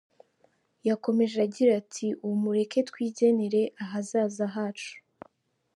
[0.87, 4.93] Yakomeje agira ati “Ubu mureke twigenere ahazaza hacu.